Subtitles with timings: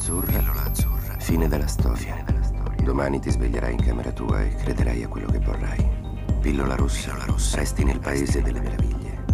[0.00, 1.18] azzurra, pillola azzurra.
[1.18, 1.96] Fine della storia.
[1.96, 2.82] Fine della storia.
[2.82, 5.98] Domani ti sveglierai in camera tua e crederai a quello che vorrai.
[6.40, 7.56] Pillola rossa, pillola rossa.
[7.58, 9.24] Resti nel paese delle meraviglie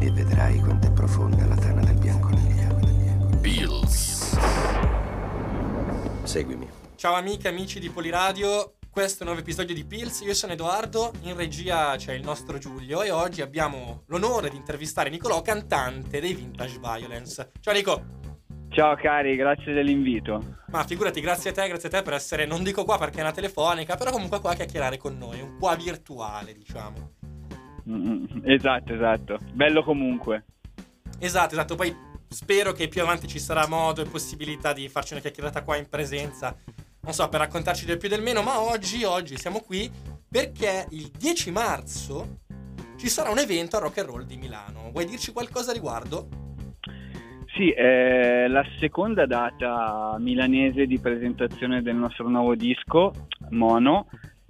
[0.00, 3.38] e vedrai quanto è profonda la tana del bianconiglio.
[3.40, 4.36] Pills.
[6.22, 6.68] Seguimi.
[6.96, 10.52] Ciao amiche e amici di Poliradio, questo è un nuovo episodio di Pills, io sono
[10.52, 16.20] Edoardo, in regia c'è il nostro Giulio e oggi abbiamo l'onore di intervistare Nicolò, cantante
[16.20, 17.50] dei Vintage Violence.
[17.60, 18.23] Ciao Nico!
[18.74, 20.56] Ciao cari, grazie dell'invito.
[20.70, 23.20] Ma figurati, grazie a te, grazie a te per essere, non dico qua perché è
[23.20, 27.12] una telefonica, però comunque qua a chiacchierare con noi, un qua virtuale diciamo.
[27.88, 30.46] Mm, esatto, esatto, bello comunque.
[31.20, 31.96] Esatto, esatto, poi
[32.28, 35.88] spero che più avanti ci sarà modo e possibilità di farci una chiacchierata qua in
[35.88, 36.56] presenza,
[37.02, 39.88] non so, per raccontarci del più e del meno, ma oggi, oggi siamo qui
[40.28, 42.40] perché il 10 marzo
[42.96, 44.90] ci sarà un evento a Rock and Roll di Milano.
[44.90, 46.43] Vuoi dirci qualcosa a riguardo?
[47.54, 53.12] Sì, è la seconda data milanese di presentazione del nostro nuovo disco,
[53.50, 54.08] Mono,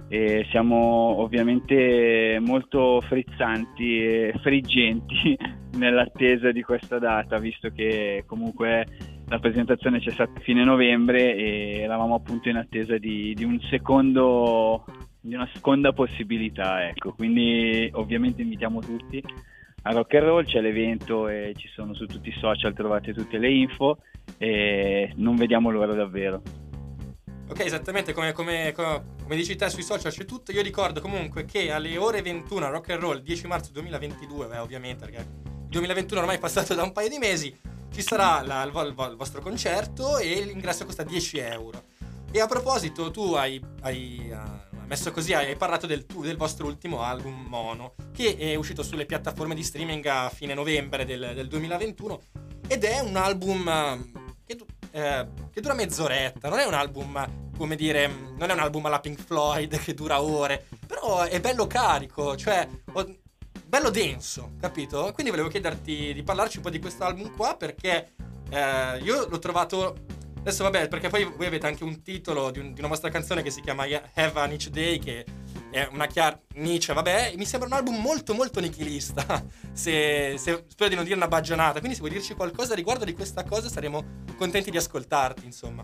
[0.09, 5.37] e siamo ovviamente molto frizzanti e friggenti
[5.77, 8.87] nell'attesa di questa data, visto che comunque
[9.29, 13.61] la presentazione c'è stata a fine novembre e eravamo appunto in attesa di, di un
[13.69, 14.83] secondo
[15.21, 17.13] di una seconda possibilità, ecco.
[17.13, 19.23] Quindi ovviamente invitiamo tutti
[19.87, 23.37] a Rock and Roll, c'è l'evento e ci sono su tutti i social, trovate tutte
[23.37, 23.99] le info
[24.39, 26.41] e non vediamo l'ora davvero.
[27.51, 30.53] Ok, esattamente come, come, come, dici te sui social c'è tutto.
[30.53, 34.59] Io ricordo comunque che alle ore 21 a Rock and Roll, 10 marzo 2022, beh,
[34.59, 37.55] ovviamente perché il 2021 ormai è passato da un paio di mesi,
[37.93, 41.83] ci sarà la, il, il, vostro concerto e l'ingresso costa 10 euro.
[42.33, 46.67] E a proposito, tu hai, hai uh, messo così, hai parlato del, tu, del, vostro
[46.67, 51.49] ultimo album, Mono, che è uscito sulle piattaforme di streaming a fine novembre del, del
[51.49, 52.21] 2021
[52.67, 54.13] ed è un album
[54.45, 54.59] che,
[54.91, 59.01] eh, che, dura mezz'oretta, non è un album, come dire, non è un album alla
[59.01, 62.69] Pink Floyd che dura ore, però è bello carico, cioè
[63.67, 65.11] bello denso, capito?
[65.13, 68.13] Quindi volevo chiederti di parlarci un po' di questo album qua perché
[68.51, 69.97] eh, io l'ho trovato
[70.45, 73.41] Adesso vabbè, perché poi voi avete anche un titolo di, un, di una vostra canzone
[73.41, 75.25] che si chiama Have a Nietzsche Day, che
[75.71, 79.25] è una chiara Nietzsche, vabbè, mi sembra un album molto molto nichilista,
[79.73, 83.15] se, se, spero di non dire una baggianata, quindi se vuoi dirci qualcosa riguardo di
[83.15, 84.05] questa cosa saremo
[84.37, 85.83] contenti di ascoltarti, insomma.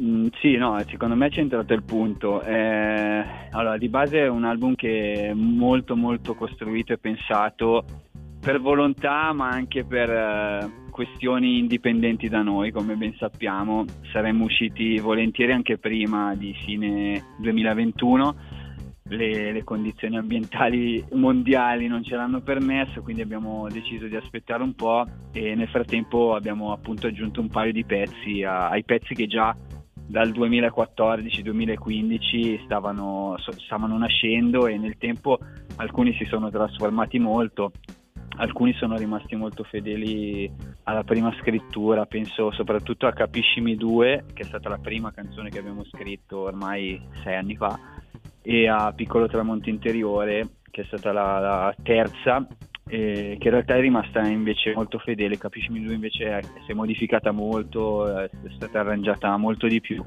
[0.00, 2.40] Mm, sì, no, secondo me hai centrato il punto.
[2.40, 7.84] Eh, allora, di base è un album che è molto molto costruito e pensato
[8.40, 13.84] per volontà, ma anche per eh, questioni indipendenti da noi, come ben sappiamo.
[14.10, 18.34] Saremmo usciti volentieri anche prima di fine 2021.
[19.04, 24.74] Le, le, condizioni ambientali mondiali non ce l'hanno permesso, quindi abbiamo deciso di aspettare un
[24.74, 29.28] po' e nel frattempo abbiamo appunto aggiunto un paio di pezzi a, ai pezzi che
[29.28, 29.56] già
[29.94, 35.38] dal 2014-2015 stavano, stavano nascendo e nel tempo
[35.76, 37.70] alcuni si sono trasformati molto
[38.38, 40.50] alcuni sono rimasti molto fedeli
[40.84, 45.58] alla prima scrittura, penso soprattutto a Capiscimi 2, che è stata la prima canzone che
[45.58, 47.78] abbiamo scritto ormai sei anni fa,
[48.42, 52.46] e a Piccolo Tramonto Interiore, che è stata la, la terza,
[52.86, 55.36] eh, che in realtà è rimasta invece molto fedele.
[55.36, 60.02] Capiscimi 2 invece si è modificata molto, è stata arrangiata molto di più.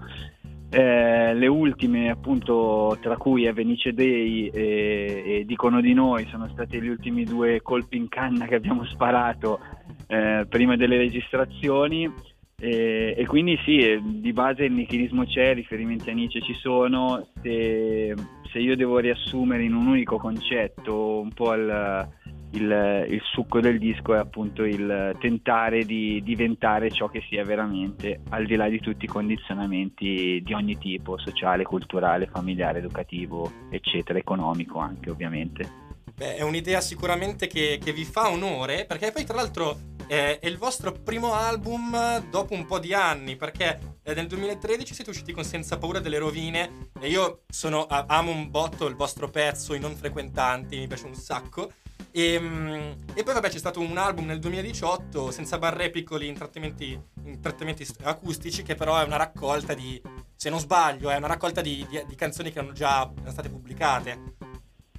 [0.73, 6.47] Eh, le ultime, appunto, tra cui è Venice Day e, e, Dicono di noi, sono
[6.47, 9.59] stati gli ultimi due colpi in canna che abbiamo sparato
[10.07, 12.09] eh, prima delle registrazioni.
[12.57, 17.27] E, e, quindi sì, di base il nichilismo c'è, riferimenti a Nietzsche ci sono.
[17.41, 18.15] Se,
[18.49, 22.07] se io devo riassumere in un unico concetto un po' il
[22.51, 27.43] il, il, succo del disco è appunto il tentare di diventare ciò che si è
[27.43, 33.51] veramente, al di là di tutti i condizionamenti di ogni tipo, sociale, culturale, familiare, educativo,
[33.69, 35.89] eccetera, economico anche ovviamente.
[36.13, 40.47] Beh, è un'idea sicuramente che, che vi fa onore, perché poi tra l'altro eh, è
[40.47, 45.31] il vostro primo album dopo un po' di anni, perché eh, nel 2013 siete usciti
[45.31, 49.79] con Senza paura delle rovine e io sono, amo un botto il vostro pezzo, I
[49.79, 51.71] non frequentanti, mi piace un sacco.
[52.11, 56.99] E, ehm, e, poi vabbè c'è stato un album nel 2018 senza barre piccoli intrattenimenti,
[57.23, 60.01] intrattenimenti acustici che però è una raccolta di,
[60.35, 63.49] se non sbaglio, è una raccolta di, di, di canzoni che erano già erano state
[63.49, 64.19] pubblicate.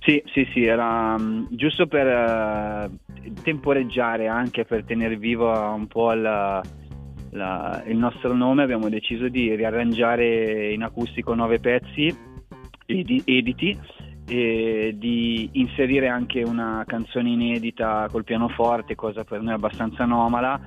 [0.00, 6.12] Sì, sì, sì, era um, giusto per uh, temporeggiare anche per tenere vivo un po'
[6.12, 6.61] la,
[7.31, 12.31] la, il nostro nome abbiamo deciso di riarrangiare in acustico nove pezzi
[12.87, 13.79] editi
[14.26, 20.60] e di inserire anche una canzone inedita col pianoforte, cosa per noi abbastanza anomala,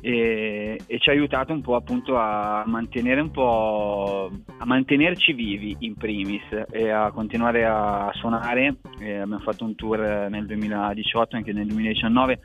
[0.00, 5.76] e, e, ci ha aiutato un po' appunto a mantenere un po' a mantenerci vivi
[5.80, 8.76] in primis e a continuare a suonare.
[8.98, 9.98] E abbiamo fatto un tour
[10.30, 12.40] nel 2018 anche nel 2019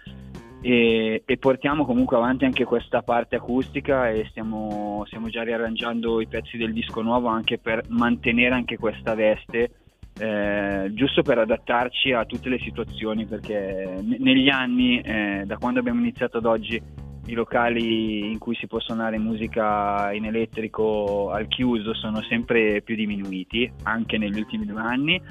[0.61, 6.27] e, e, portiamo comunque avanti anche questa parte acustica e stiamo, stiamo, già riarrangiando i
[6.27, 9.69] pezzi del disco nuovo anche per mantenere anche questa veste
[10.17, 15.99] eh, giusto per adattarci a tutte le situazioni perché negli anni eh, da quando abbiamo
[15.99, 16.81] iniziato ad oggi
[17.27, 22.95] i locali in cui si può suonare musica in elettrico al chiuso sono sempre più
[22.95, 25.21] diminuiti, anche negli ultimi due anni,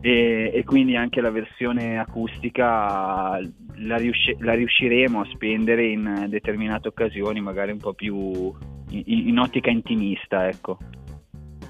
[0.00, 3.38] e, e quindi anche la versione acustica
[3.76, 8.52] la, riusci- la, riusciremo a spendere in determinate occasioni, magari un po' più
[8.90, 10.78] in, in ottica intimista, ecco.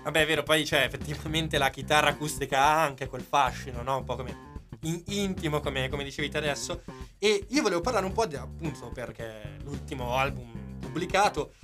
[0.05, 3.97] Vabbè, è vero, poi c'è effettivamente la chitarra acustica ha anche quel fascino, no?
[3.97, 4.53] Un po' come
[4.83, 6.83] in intimo, come, come dicevi te adesso.
[7.19, 11.55] E io volevo parlare un po' di, appunto, perché l'ultimo album pubblicato,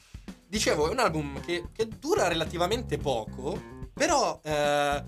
[0.46, 3.60] dicevo, è un album che, che dura relativamente poco,
[3.92, 5.04] però eh,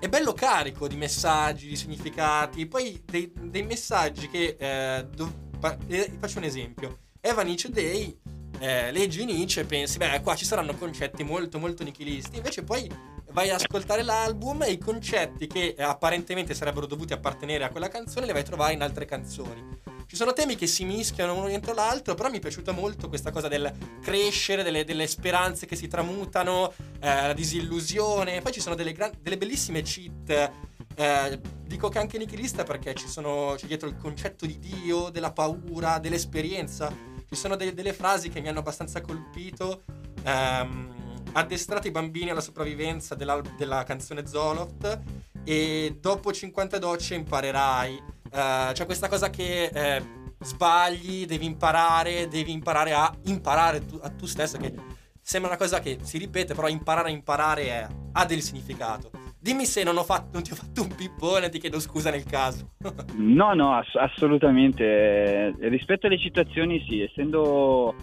[0.00, 4.56] è bello carico di messaggi, di significati, poi dei, dei messaggi che...
[4.58, 5.46] Eh, do,
[5.88, 7.00] eh, faccio un esempio.
[7.20, 8.18] Eva Nietzsche Day
[8.58, 12.36] eh, leggi Nietzsche e pensi, beh, qua ci saranno concetti molto, molto nichilisti.
[12.36, 12.90] Invece poi
[13.30, 17.88] vai ad ascoltare l'album e i concetti che eh, apparentemente sarebbero dovuti appartenere a quella
[17.88, 19.76] canzone li vai a trovare in altre canzoni.
[20.06, 23.30] Ci sono temi che si mischiano uno dentro l'altro, però mi è piaciuta molto questa
[23.30, 23.70] cosa del
[24.00, 28.40] crescere, delle, delle speranze che si tramutano, eh, la disillusione.
[28.40, 30.50] Poi ci sono delle, gran, delle bellissime cheat.
[30.96, 35.98] Eh, dico che anche nichilista perché sono, c'è dietro il concetto di Dio, della paura,
[35.98, 36.90] dell'esperienza.
[37.28, 39.82] Ci sono de- delle frasi che mi hanno abbastanza colpito.
[40.22, 40.96] Ehm,
[41.32, 45.00] addestrate i bambini alla sopravvivenza della, della canzone Zoloft
[45.44, 48.02] e dopo 50 docce imparerai.
[48.30, 50.02] Uh, c'è questa cosa che eh,
[50.40, 54.74] sbagli, devi imparare, devi imparare a imparare tu, a tu stesso, che
[55.22, 59.10] sembra una cosa che si ripete, però imparare a imparare è, ha del significato.
[59.40, 62.70] Dimmi se non, fatto, non, ti ho fatto un pippone, ti chiedo scusa nel caso.
[63.16, 65.54] no, no, ass- assolutamente.
[65.60, 67.94] Rispetto alle citazioni, sì, essendo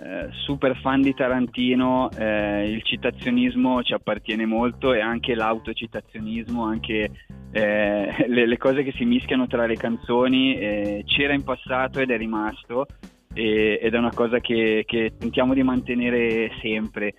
[0.00, 7.10] eh, super fan di Tarantino, eh, il citazionismo ci appartiene molto e anche l'autocitazionismo, anche
[7.50, 12.10] eh, le, le, cose che si mischiano tra le canzoni, eh, c'era in passato ed
[12.10, 12.86] è rimasto
[13.34, 17.14] ed è una cosa che, che, tentiamo di mantenere sempre.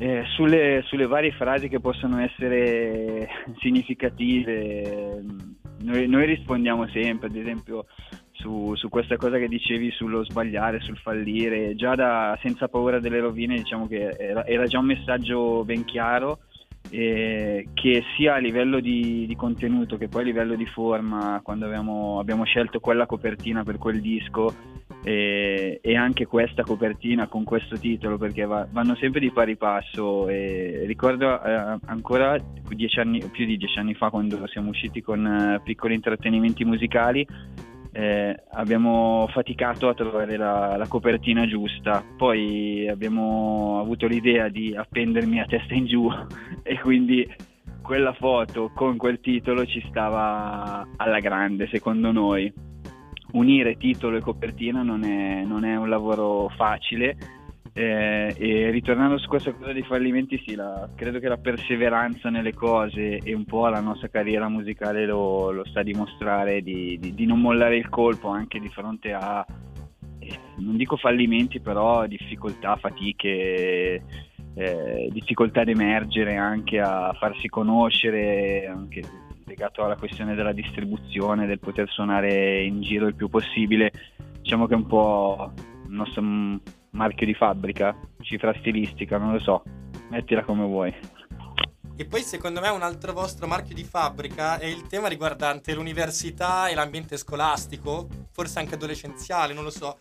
[0.00, 3.28] Eh, sulle, sulle, varie frasi che possono essere
[3.58, 5.24] significative,
[5.80, 7.86] noi, noi rispondiamo sempre, ad esempio
[8.30, 13.18] su, su, questa cosa che dicevi sullo sbagliare, sul fallire, già da senza paura delle
[13.18, 16.38] rovine diciamo che era, era già un messaggio ben chiaro
[16.90, 21.66] eh, che sia a livello di, di, contenuto che poi a livello di forma quando
[21.66, 24.54] abbiamo, abbiamo scelto quella copertina per quel disco
[25.04, 30.28] eh, e anche questa copertina con questo titolo perché va, vanno sempre di pari passo
[30.28, 35.60] e ricordo eh, ancora anni, più di dieci anni fa quando siamo usciti con eh,
[35.62, 37.26] piccoli intrattenimenti musicali
[37.92, 45.40] eh, abbiamo faticato a trovare la, la, copertina giusta, poi abbiamo avuto l'idea di appendermi
[45.40, 46.08] a testa in giù
[46.62, 47.26] e quindi
[47.82, 52.52] quella foto con quel titolo ci stava alla grande secondo noi.
[53.32, 57.16] Unire titolo e copertina non è, non è un lavoro facile.
[57.72, 62.52] Eh, e ritornando su questa cosa dei fallimenti, sì, la, credo che la perseveranza nelle
[62.52, 67.14] cose e un po' la nostra carriera musicale lo, lo sta a dimostrare di, di,
[67.14, 69.46] di, non mollare il colpo anche di fronte a,
[70.18, 74.02] eh, non dico fallimenti, però difficoltà, fatiche,
[74.54, 79.02] eh, difficoltà ad emergere, anche a farsi conoscere, anche
[79.48, 83.90] legato alla questione della distribuzione, del poter suonare in giro il più possibile.
[84.40, 85.52] Diciamo che è un po'
[85.86, 86.22] il nostro
[86.90, 89.62] marchio di fabbrica, cifra stilistica, non lo so,
[90.10, 90.94] mettila come vuoi.
[91.96, 96.68] E poi secondo me un altro vostro marchio di fabbrica è il tema riguardante l'università
[96.68, 99.98] e l'ambiente scolastico, forse anche adolescenziale, non lo so.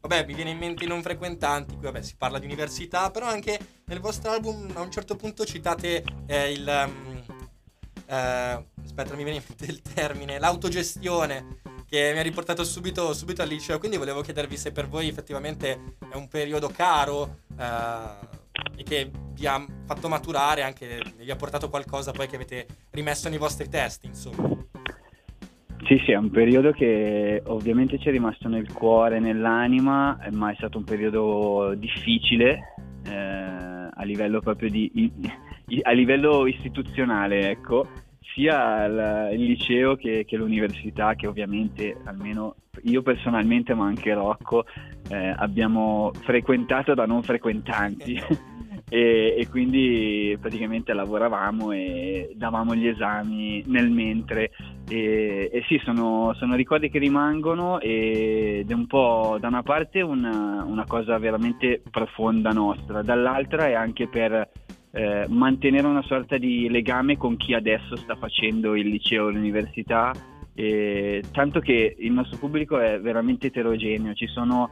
[0.00, 3.26] Vabbè, mi viene in mente i non frequentanti, qui vabbè si parla di università, però
[3.26, 6.88] anche nel vostro album a un certo punto citate eh, il...
[6.88, 7.22] Um,
[8.06, 13.42] eh, aspetta, mi viene in mente il termine, l'autogestione che mi ha riportato subito, subito
[13.42, 13.78] al liceo.
[13.78, 19.46] Quindi volevo chiedervi se per voi effettivamente è un periodo caro eh, e che vi
[19.46, 24.06] ha fatto maturare, anche vi ha portato qualcosa poi che avete rimesso nei vostri testi,
[24.06, 24.48] insomma.
[25.84, 30.54] Sì, sì, è un periodo che ovviamente ci è rimasto nel cuore, nell'anima, ma è
[30.56, 32.74] stato un periodo difficile
[33.04, 35.12] eh, a livello proprio di,
[35.82, 37.88] a livello istituzionale, ecco,
[38.36, 44.66] sia il, il liceo che, che, l'università, che ovviamente almeno io personalmente, ma anche Rocco,
[45.08, 48.20] eh, abbiamo frequentato da non frequentanti.
[48.88, 54.52] e, e, quindi praticamente lavoravamo e davamo gli esami nel mentre
[54.88, 60.02] e, e sì sono, sono, ricordi che rimangono ed è un po' da una parte
[60.02, 64.48] una, una cosa veramente profonda nostra dall'altra è anche per
[64.90, 70.12] eh, mantenere una sorta di legame con chi adesso sta facendo il liceo o l'università
[70.58, 74.70] eh, tanto che il nostro pubblico è veramente eterogeneo, ci sono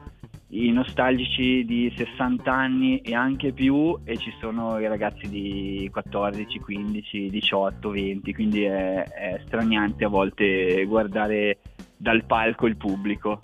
[0.49, 6.59] i nostalgici di 60 anni e anche più e ci sono i ragazzi di 14,
[6.59, 11.59] 15, 18, 20, quindi è, è straniante a volte guardare
[11.99, 13.41] dal palco il pubblico.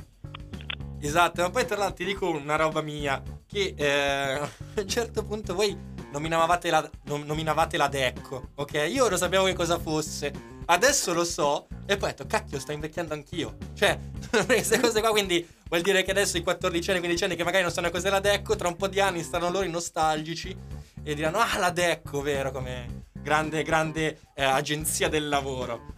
[0.98, 5.26] Esatto, ma poi tra l'altro ti dico una roba mia, che eh, a un certo
[5.26, 5.76] punto voi
[6.12, 6.90] nominavate la,
[7.24, 8.88] nominavate la Decco, ok?
[8.90, 10.32] Io non sapevo che cosa fosse,
[10.66, 13.56] adesso lo so e poi ho detto, cacchio, sto invecchiando anch'io.
[13.74, 13.98] Cioè,
[14.46, 17.62] queste cose qua, quindi vuol dire che adesso i 14 anni, 15 anni che magari
[17.62, 20.56] non sanno cos'è la Decco, tra un po' di anni stanno loro nostalgici
[21.02, 25.94] e diranno, ah, la Decco, vero, come grande, grande eh, agenzia del lavoro.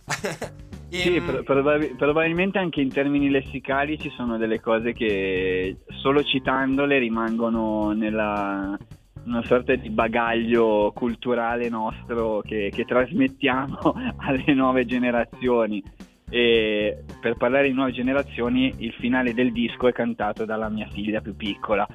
[0.88, 6.23] e, sì, pro- probab- probabilmente anche in termini lessicali ci sono delle cose che solo
[6.25, 8.78] citandole rimangono nella
[9.25, 15.83] una sorta di bagaglio culturale nostro che, che trasmettiamo alle nuove generazioni.
[16.29, 21.21] E per parlare di nuove generazioni, il finale del disco è cantato dalla mia figlia
[21.21, 21.87] più piccola,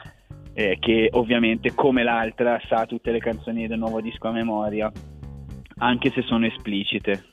[0.54, 4.92] eh, che ovviamente, come l'altra, sa tutte le canzoni del nuovo disco a memoria,
[5.80, 7.24] anche se sono esplicite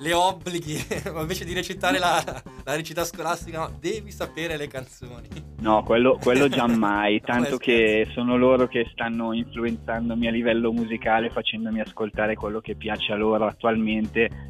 [0.00, 0.78] le obblighi,
[1.14, 2.22] invece di recitare la,
[2.64, 5.28] la recita scolastica, no, devi sapere le canzoni.
[5.60, 11.80] No, quello, quello giammai, tanto che sono loro che stanno influenzandomi a livello musicale, facendomi
[11.80, 14.48] ascoltare quello che piace a loro attualmente.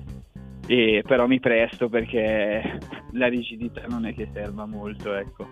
[0.67, 2.79] E, però mi presto perché
[3.13, 5.49] la rigidità non è che serva molto, ecco.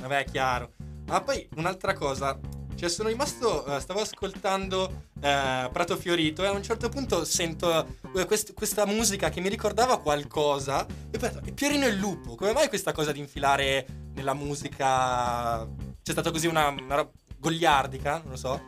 [0.00, 0.72] Vabbè, chiaro.
[1.06, 2.38] Ma poi un'altra cosa,
[2.80, 3.64] cioè, sono rimasto.
[3.66, 8.86] Uh, stavo ascoltando uh, Prato Fiorito e a un certo punto sento uh, quest- questa
[8.86, 10.86] musica che mi ricordava qualcosa.
[11.10, 12.36] E poi e Pierino il lupo.
[12.36, 15.68] Come mai questa cosa di infilare nella musica?
[16.02, 17.06] C'è stata così una, una
[17.36, 18.22] goliardica?
[18.22, 18.62] Non lo so.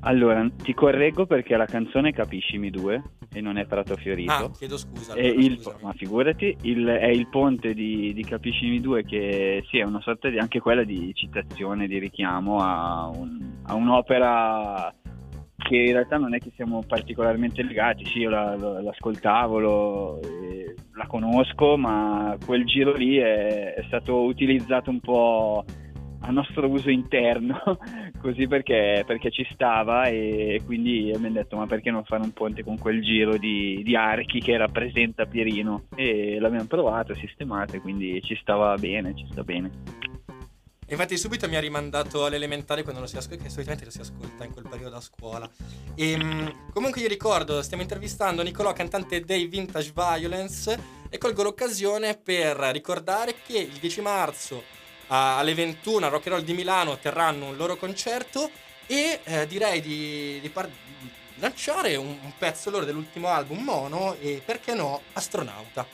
[0.00, 3.02] Allora, ti correggo perché la canzone Capiscimi 2
[3.38, 4.32] e non è Prato Fiorito.
[4.32, 5.12] Ah, chiedo scusa.
[5.12, 9.84] Allora, il, ma figurati, il, è il ponte di, di Capiscimi 2 che sì, è
[9.84, 14.92] una sorta di anche quella di citazione, di richiamo a, un, a un'opera
[15.56, 20.20] che in realtà non è che siamo particolarmente legati, sì, io la, la, l'ascoltavo, lo,
[20.94, 25.64] la conosco, ma quel giro lì è, è stato utilizzato un po'
[26.20, 27.78] a nostro uso interno,
[28.20, 32.32] così perché, perché, ci stava e quindi mi hanno detto ma perché non fare un
[32.32, 38.20] ponte con quel giro di, di archi che rappresenta Pierino e l'abbiamo provato, sistemato quindi
[38.22, 39.70] ci stava bene, ci sta bene.
[40.90, 44.44] Infatti subito mi ha rimandato all'elementare quando lo si ascolta, che solitamente lo si ascolta
[44.44, 45.48] in quel periodo a scuola.
[45.94, 52.16] E ehm, comunque io ricordo, stiamo intervistando Nicolò, cantante dei Vintage Violence, e colgo l'occasione
[52.16, 54.62] per ricordare che il 10 marzo
[55.08, 58.50] alle 21 a Rock and Roll di Milano terranno un loro concerto
[58.86, 60.70] e eh, direi di, di, par-
[61.36, 65.86] lanciare un, un, pezzo loro dell'ultimo album Mono e perché no Astronauta.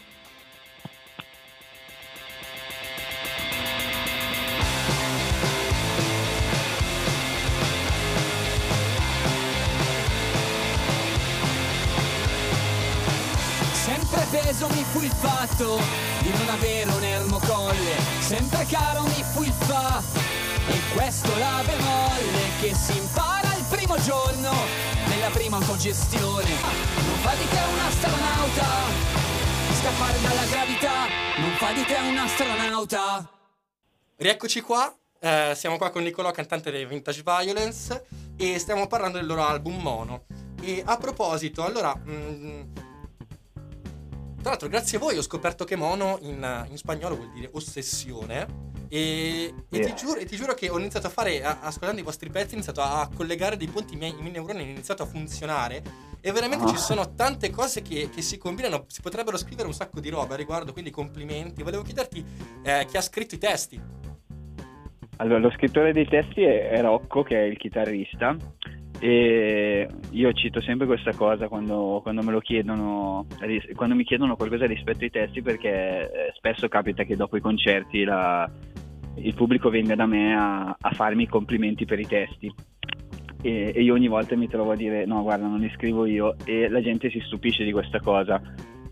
[14.55, 15.81] Peso mi fu il fatto
[16.21, 20.01] di non avere un ermocolle, sempre caro mi fu il fa.
[20.67, 24.53] E questo la bemolle che si impara il primo giorno
[25.09, 26.49] nella prima autogestione.
[26.49, 28.67] Non fa di te un astronauta,
[29.81, 31.07] scappare dalla gravità,
[31.39, 33.29] non fa di te un astronauta.
[34.17, 38.07] Rieccoci qua, eh, siamo qua con Nicolò, cantante dei Vintage Violence,
[38.37, 40.25] e stiamo parlando del loro album Mono.
[40.63, 42.63] E a proposito, allora, mh, mm,
[44.45, 48.47] tra l'altro, grazie a voi ho scoperto che mono in, in spagnolo vuol dire ossessione.
[48.91, 49.87] E, e, yeah.
[49.87, 52.51] ti giuro, e, ti giuro, che ho iniziato a fare, a, ascoltando i vostri pezzi,
[52.51, 55.83] ho iniziato a collegare dei ponti, i miei, i miei neuroni hanno iniziato a funzionare.
[56.21, 56.69] E veramente oh.
[56.69, 56.79] ci ah.
[56.79, 58.85] sono tante cose che, che, si combinano.
[58.87, 61.63] Si potrebbero scrivere un sacco di roba a riguardo, quindi complimenti.
[61.63, 62.23] Volevo chiederti
[62.65, 63.81] eh, chi ha scritto i testi.
[65.17, 68.37] Allora, lo scrittore dei testi è Rocco, che è il chitarrista.
[69.01, 73.27] E io cito sempre questa cosa quando, quando, me lo chiedono,
[73.75, 78.05] quando mi chiedono qualcosa rispetto ai testi, perché eh, spesso capita che dopo i concerti
[78.05, 78.51] la,
[79.17, 82.53] il pubblico venga da me a, a farmi i complimenti per i testi.
[83.43, 86.35] e, e, io ogni volta mi trovo a dire no guarda non li scrivo io
[86.45, 88.41] e la gente si stupisce di questa cosa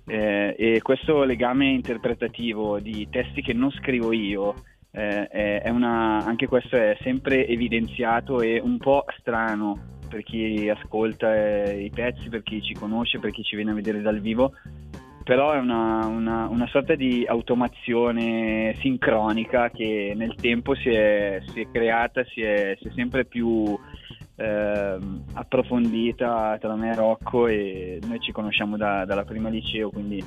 [0.06, 4.54] eh, e questo legame interpretativo di testi che non scrivo io
[4.90, 11.34] eh, è una, anche questo è sempre evidenziato e un po' strano per chi ascolta
[11.34, 14.52] eh, i pezzi, per chi ci conosce, per chi ci viene a vedere dal vivo
[15.24, 21.60] però è una, una, una, sorta di automazione sincronica che nel tempo si è, si
[21.60, 23.78] è creata, si è, si è, sempre più
[24.34, 24.98] eh,
[25.34, 30.20] approfondita tra me e Rocco e noi ci conosciamo da, dalla prima liceo, quindi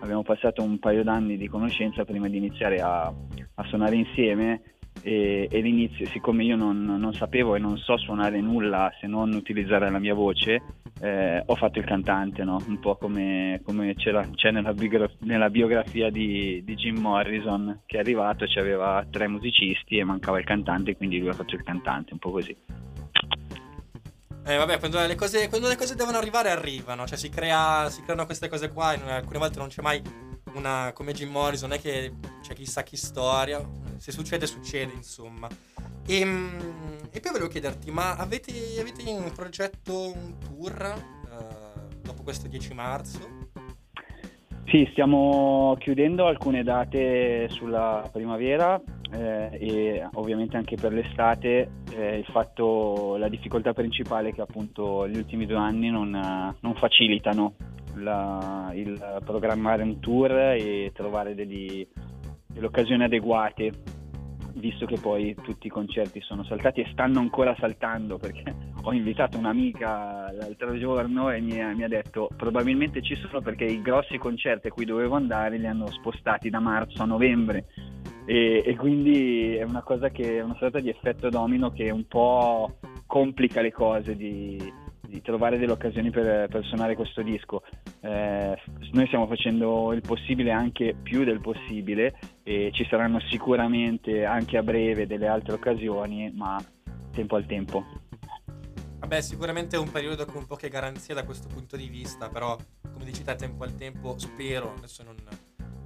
[0.00, 4.60] abbiamo passato un paio d'anni di conoscenza prima di iniziare a, a suonare insieme
[5.02, 9.32] e, e l'inizio, siccome io non, non, sapevo e non so suonare nulla se non
[9.34, 10.62] utilizzare la mia voce,
[11.00, 12.62] eh, ho fatto il cantante, no?
[12.66, 14.74] un po' come, come c'è nella,
[15.18, 20.44] nella biografia di, di, Jim Morrison che è arrivato, c'aveva tre musicisti e mancava il
[20.44, 22.56] cantante, quindi lui ha fatto il cantante, un po' così.
[24.44, 28.02] Eh vabbè, quando le cose, quando le cose devono arrivare arrivano, cioè si, crea, si
[28.02, 30.02] creano queste cose qua, alcune volte non c'è mai
[30.54, 33.66] una come Jim Morrison, non è che c'è chissà chi storia,
[33.96, 35.48] se succede succede insomma.
[36.06, 40.94] E, ehm, e poi volevo chiederti, ma avete, avete in progetto un tour
[41.24, 43.50] uh, dopo questo 10 marzo?
[44.66, 48.80] Sì, stiamo chiudendo alcune date sulla primavera
[49.12, 51.70] eh, e ovviamente anche per l'estate.
[51.94, 56.10] Eh, il fatto, la difficoltà principale è che appunto gli ultimi due anni non,
[56.58, 57.54] non facilitano
[57.94, 61.86] la, il programmare un tour e trovare degli,
[62.46, 63.72] delle occasioni adeguate
[64.54, 69.38] visto che poi tutti i concerti sono saltati e stanno ancora saltando perché ho invitato
[69.38, 74.18] un'amica l'altro giorno e mi ha, mi ha, detto probabilmente ci sono perché i grossi
[74.18, 77.66] concerti a cui dovevo andare li hanno spostati da marzo a novembre.
[78.24, 82.06] E, e quindi è una cosa che è una sorta di effetto domino che un
[82.06, 84.56] po' complica le cose di,
[85.12, 87.62] di trovare delle occasioni per, per suonare questo disco.
[88.00, 88.56] Eh,
[88.92, 94.62] noi stiamo facendo il possibile anche più del possibile e ci saranno sicuramente anche a
[94.62, 96.58] breve delle altre occasioni, ma
[97.12, 97.84] tempo al tempo.
[99.00, 102.56] Vabbè, sicuramente è un periodo con poche garanzie da questo punto di vista, però
[102.90, 105.16] come dici te, tempo al tempo, spero, adesso non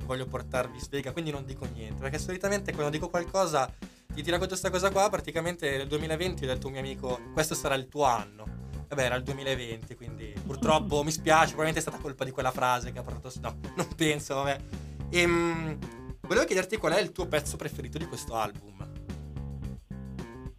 [0.04, 3.68] voglio portarvi svega, quindi non dico niente, perché solitamente quando dico qualcosa
[4.14, 7.18] ti, ti racconto questa cosa qua, praticamente nel 2020 ho detto a un mio amico,
[7.32, 8.56] questo sarà il tuo anno
[8.88, 12.92] Vabbè, era il 2020, quindi purtroppo mi spiace, probabilmente è stata colpa di quella frase
[12.92, 13.32] che ha portato...
[13.40, 14.58] No, non penso, vabbè.
[15.10, 15.78] Ehm,
[16.20, 18.74] volevo chiederti qual è il tuo pezzo preferito di questo album.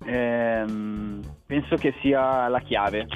[0.05, 3.07] Ehm, penso che sia La Chiave,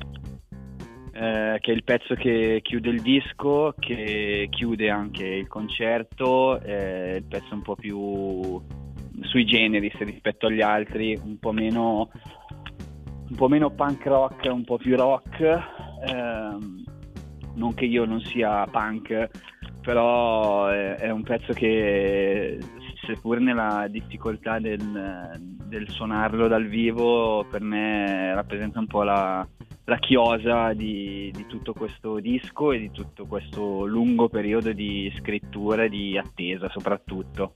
[1.13, 7.15] eh, che è il pezzo che chiude il disco, che chiude anche il concerto, è
[7.15, 8.61] il pezzo un po' più
[9.23, 12.09] sui generis rispetto agli altri, un po' meno
[13.31, 15.39] un po' meno punk rock, un po' più rock.
[16.05, 16.83] Ehm,
[17.55, 19.29] non che io non sia punk,
[19.81, 22.59] però è, è un pezzo che
[23.05, 29.47] seppur nella difficoltà del, del, suonarlo dal vivo, per me rappresenta un po' la,
[29.85, 35.83] la chiosa di, di, tutto questo disco e di tutto questo lungo periodo di scrittura
[35.83, 37.55] e di attesa soprattutto.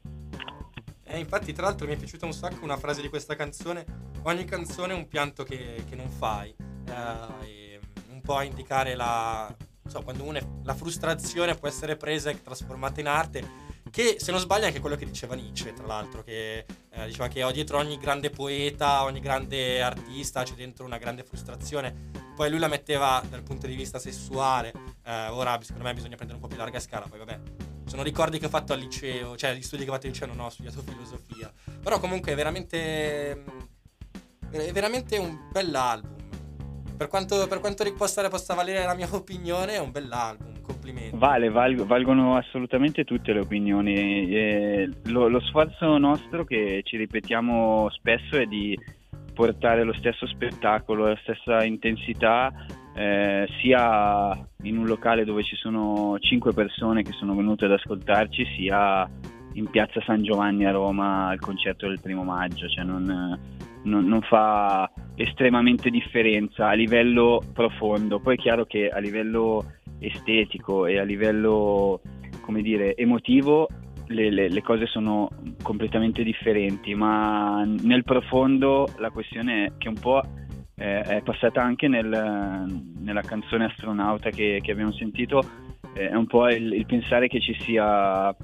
[1.15, 3.85] E infatti, tra l'altro, mi è piaciuta un sacco una frase di questa canzone.
[4.23, 6.53] Ogni canzone è un pianto che, che non fai.
[6.89, 9.55] Eh, un po' a indicare la.
[9.87, 13.63] So, quando uno è, la frustrazione può essere presa e trasformata in arte.
[13.89, 17.29] Che se non sbaglio è anche quello che diceva Nietzsche, tra l'altro, che eh, diceva
[17.29, 22.11] che dietro ogni grande poeta, ogni grande artista c'è dentro una grande frustrazione.
[22.35, 24.73] Poi lui la metteva dal punto di vista sessuale.
[25.05, 27.05] Eh, ora, secondo me, bisogna prendere un po' più larga scala.
[27.07, 27.39] Poi, vabbè,
[27.85, 30.27] sono ricordi che ho fatto al liceo, cioè gli studi che ho fatto al liceo
[30.27, 31.51] non ho studiato filosofia.
[31.81, 33.43] Però comunque è veramente,
[34.51, 36.13] è veramente un bell'album.
[36.97, 40.61] Per quanto, per quanto possa, possa valere la mia opinione, è un bell'album.
[40.61, 41.15] Complimenti.
[41.15, 43.93] Vale, val, valgono assolutamente tutte le opinioni.
[43.93, 48.77] Eh, lo, lo sforzo nostro, che ci ripetiamo spesso, è di
[49.35, 52.51] portare lo stesso spettacolo, la stessa intensità
[52.95, 58.45] eh, sia in un locale dove ci sono cinque persone che sono venute ad ascoltarci,
[58.57, 59.09] sia
[59.53, 63.39] in piazza San Giovanni a Roma al concerto del primo maggio, cioè non,
[63.83, 68.19] non, non fa estremamente differenza a livello profondo.
[68.19, 72.01] Poi è chiaro che a livello estetico e a livello
[72.41, 73.67] come dire, emotivo
[74.07, 75.29] le, le, le, cose sono
[75.63, 80.21] completamente differenti, ma nel profondo la questione è che un po'
[80.75, 82.07] eh, è passata anche nel,
[82.99, 85.41] nella canzone Astronauta che, che abbiamo sentito,
[85.93, 88.35] eh, è un po' il, il, pensare che ci sia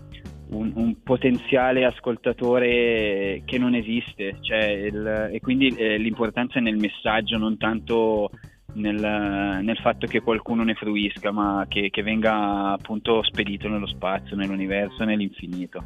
[0.51, 6.77] un, un, potenziale ascoltatore che non esiste, cioè il, e quindi eh, l'importanza è nel
[6.77, 8.29] messaggio, non tanto
[8.73, 14.35] nel, nel, fatto che qualcuno ne fruisca, ma che, che venga appunto spedito nello spazio,
[14.35, 15.83] nell'universo, nell'infinito.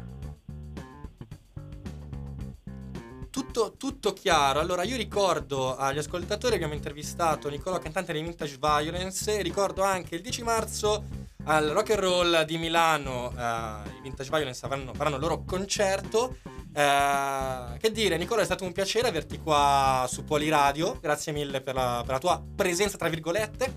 [3.36, 4.60] Tutto, tutto, chiaro.
[4.60, 9.82] Allora, io ricordo agli ascoltatori che abbiamo intervistato Nicolò, cantante di Vintage Violence, e ricordo
[9.82, 11.04] anche il 10 marzo
[11.44, 16.38] al Rock and Roll di Milano, uh, i Vintage Violence faranno, faranno il loro concerto.
[16.42, 20.98] Uh, che dire, Nicola, è stato un piacere averti qua su Poliradio.
[20.98, 23.70] Grazie mille per la, per la tua presenza, tra virgolette.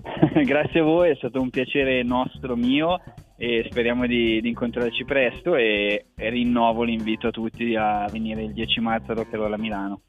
[0.44, 2.98] Grazie a voi, è stato un piacere nostro, mio
[3.36, 8.52] e speriamo di, di incontrarci presto e, e, rinnovo l'invito a tutti a venire il
[8.52, 10.00] 10 marzo a Rock and Roll a Milano.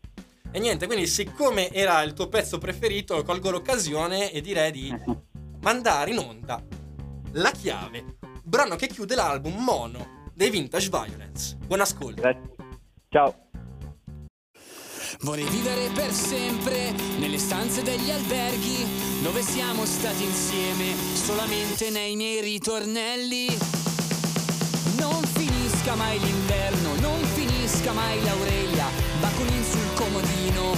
[0.51, 4.95] E niente, quindi siccome era il tuo pezzo preferito, colgo l'occasione e direi di
[5.61, 6.63] mandare in onda
[7.33, 11.57] la chiave, brano che chiude l'album Mono dei Vintage Violence.
[11.65, 12.21] Buon ascolto.
[12.21, 12.55] Grazie.
[13.09, 13.43] Ciao.
[15.21, 22.41] Vorrei vivere per sempre nelle stanze degli alberghi dove siamo stati insieme solamente nei miei
[22.41, 23.57] ritornelli.
[24.99, 28.85] Non finisca mai l'inverno, non finisca mai l'Aurelia,
[29.19, 30.73] bacolin sul comodino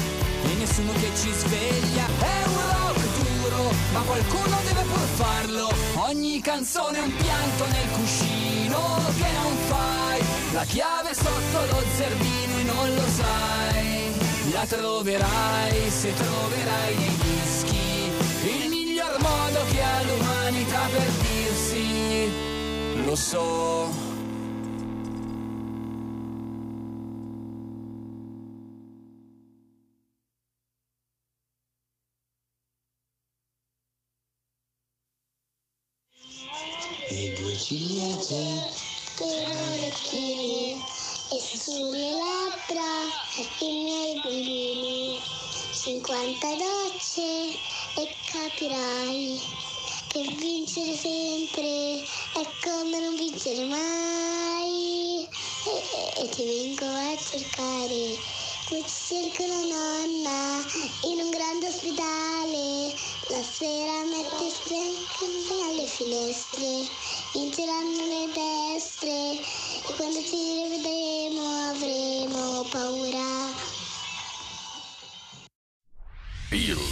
[0.46, 2.06] e nessuno che ci sveglia.
[2.06, 5.70] È un rock duro, ma qualcuno deve pur farlo.
[5.96, 8.80] Ogni canzone è un pianto nel cuscino
[9.18, 10.22] che non fai.
[10.54, 14.52] La chiave sotto lo zerbino e non lo sai.
[14.54, 17.37] La troverai se troverai dischi.
[18.50, 22.32] Il miglior modo che ha l'umanità per dirsi.
[23.04, 24.06] Lo so.
[37.10, 38.62] le due ciliegie
[39.16, 40.82] per orecchini
[41.32, 43.08] e sulle labbra
[43.60, 45.20] i miei bambini
[45.72, 49.42] 50 docce e capirai
[50.08, 58.18] che vincere sempre è come non vincere mai e, e ti vengo a cercare
[58.68, 60.66] come ci cerca una nonna
[61.04, 62.94] in un grande ospedale
[63.30, 66.88] la sera metti sempre alle finestre,
[67.34, 73.26] vinceranno le destre e quando ci rivedremo avremo paura.
[76.50, 76.87] Bills.